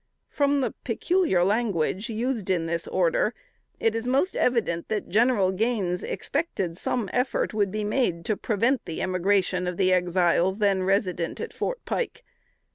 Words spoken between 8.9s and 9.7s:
emigration